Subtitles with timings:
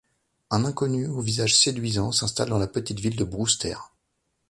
[0.49, 3.77] Un inconnu au visage séduisant s'installe dans la petite ville de Brewster.